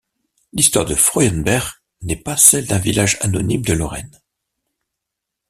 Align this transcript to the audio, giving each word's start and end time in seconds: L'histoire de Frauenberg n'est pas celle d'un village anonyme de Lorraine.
L'histoire 0.53 0.85
de 0.85 0.95
Frauenberg 0.95 1.75
n'est 2.01 2.15
pas 2.15 2.35
celle 2.35 2.65
d'un 2.65 2.79
village 2.79 3.19
anonyme 3.21 3.61
de 3.61 3.73
Lorraine. 3.73 4.19